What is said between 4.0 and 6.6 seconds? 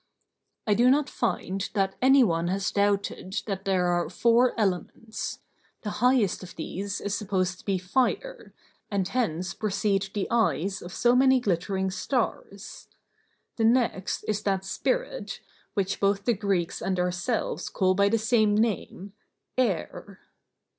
four elements. The highest of